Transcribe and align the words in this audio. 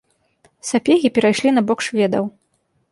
Сапегі 0.69 1.11
перайшлі 1.19 1.49
на 1.59 1.67
бок 1.69 1.79
шведаў. 1.91 2.23